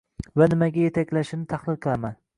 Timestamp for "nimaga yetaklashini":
0.53-1.47